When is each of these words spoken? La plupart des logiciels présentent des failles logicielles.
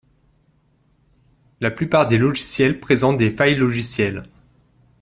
La 1.59 1.69
plupart 1.69 2.07
des 2.07 2.17
logiciels 2.17 2.79
présentent 2.79 3.19
des 3.19 3.29
failles 3.29 3.53
logicielles. 3.53 4.23